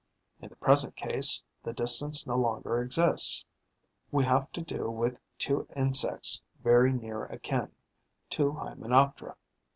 [0.41, 3.45] In the present case, the distance no longer exists:
[4.11, 7.71] we have to do with two insects very near akin,
[8.27, 9.35] two Hymenoptera.